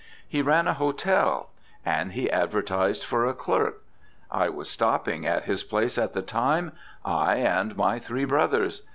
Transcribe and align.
He 0.27 0.41
ran 0.41 0.67
a 0.67 0.73
hotel, 0.73 1.51
and 1.85 2.13
he 2.13 2.27
advertised 2.31 3.03
for 3.03 3.27
a 3.27 3.35
clerk. 3.35 3.83
I 4.31 4.49
was 4.49 4.67
stopping 4.67 5.27
at 5.27 5.43
his 5.43 5.61
place 5.63 5.95
at 5.95 6.13
the 6.13 6.23
time, 6.23 6.71
I 7.05 7.35
and 7.35 7.77
my 7.77 7.99
three 7.99 8.25
brothers. 8.25 8.81